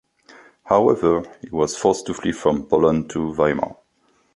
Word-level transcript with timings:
However, 0.63 1.21
he 1.43 1.49
was 1.51 1.77
forced 1.77 2.07
to 2.07 2.15
flee 2.15 2.31
from 2.31 2.65
Poland 2.65 3.11
to 3.11 3.35
Weimar. 3.35 3.75